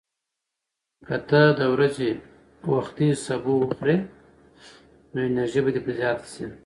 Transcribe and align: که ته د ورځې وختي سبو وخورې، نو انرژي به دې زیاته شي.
که 1.05 1.15
ته 1.29 1.41
د 1.59 1.61
ورځې 1.73 2.09
وختي 2.73 3.09
سبو 3.25 3.53
وخورې، 3.59 3.97
نو 5.13 5.19
انرژي 5.29 5.59
به 5.63 5.71
دې 5.75 5.81
زیاته 5.99 6.27
شي. 6.33 6.45